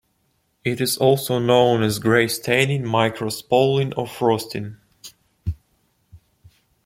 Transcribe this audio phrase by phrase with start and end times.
[0.63, 4.77] It is also known as grey staining, micro spalling or frosting.